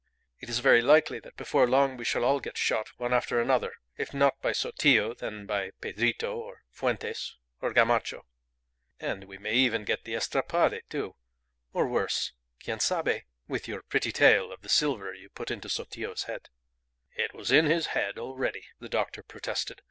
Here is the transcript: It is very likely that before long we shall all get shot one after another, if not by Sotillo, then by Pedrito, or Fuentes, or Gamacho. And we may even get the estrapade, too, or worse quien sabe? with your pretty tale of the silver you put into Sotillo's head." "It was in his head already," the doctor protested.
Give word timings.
It 0.39 0.49
is 0.49 0.57
very 0.61 0.81
likely 0.81 1.19
that 1.19 1.35
before 1.37 1.67
long 1.67 1.95
we 1.95 2.05
shall 2.05 2.23
all 2.23 2.39
get 2.39 2.57
shot 2.57 2.87
one 2.99 3.13
after 3.13 3.39
another, 3.39 3.73
if 3.97 4.15
not 4.15 4.41
by 4.41 4.51
Sotillo, 4.51 5.13
then 5.13 5.45
by 5.45 5.73
Pedrito, 5.79 6.35
or 6.35 6.63
Fuentes, 6.71 7.35
or 7.61 7.71
Gamacho. 7.71 8.23
And 8.99 9.25
we 9.25 9.37
may 9.37 9.53
even 9.53 9.83
get 9.85 10.03
the 10.03 10.15
estrapade, 10.15 10.81
too, 10.89 11.15
or 11.71 11.85
worse 11.87 12.31
quien 12.63 12.79
sabe? 12.79 13.25
with 13.47 13.67
your 13.67 13.83
pretty 13.83 14.11
tale 14.11 14.51
of 14.51 14.63
the 14.63 14.69
silver 14.69 15.13
you 15.13 15.29
put 15.29 15.51
into 15.51 15.69
Sotillo's 15.69 16.23
head." 16.23 16.49
"It 17.13 17.35
was 17.35 17.51
in 17.51 17.67
his 17.67 17.85
head 17.93 18.17
already," 18.17 18.69
the 18.79 18.89
doctor 18.89 19.21
protested. 19.21 19.77